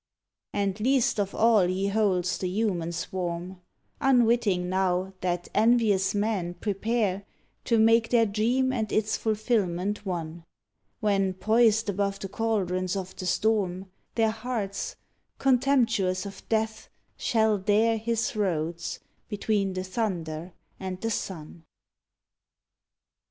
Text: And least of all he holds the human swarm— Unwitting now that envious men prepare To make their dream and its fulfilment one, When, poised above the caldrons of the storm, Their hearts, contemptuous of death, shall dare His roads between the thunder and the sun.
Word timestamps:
And 0.51 0.79
least 0.79 1.19
of 1.19 1.35
all 1.35 1.67
he 1.67 1.89
holds 1.89 2.39
the 2.39 2.47
human 2.49 2.91
swarm— 2.91 3.61
Unwitting 4.01 4.67
now 4.67 5.13
that 5.21 5.47
envious 5.53 6.15
men 6.15 6.55
prepare 6.55 7.23
To 7.65 7.77
make 7.77 8.09
their 8.09 8.25
dream 8.25 8.73
and 8.73 8.91
its 8.91 9.15
fulfilment 9.15 10.03
one, 10.03 10.43
When, 11.01 11.35
poised 11.35 11.87
above 11.87 12.17
the 12.17 12.29
caldrons 12.29 12.95
of 12.95 13.15
the 13.15 13.27
storm, 13.27 13.91
Their 14.15 14.31
hearts, 14.31 14.95
contemptuous 15.37 16.25
of 16.25 16.41
death, 16.49 16.89
shall 17.15 17.59
dare 17.59 17.97
His 17.99 18.35
roads 18.35 19.01
between 19.29 19.73
the 19.73 19.83
thunder 19.83 20.53
and 20.79 20.99
the 20.99 21.11
sun. 21.11 21.63